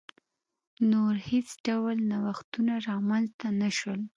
[0.91, 4.01] نور هېڅ ډول نوښتونه رامنځته نه شول.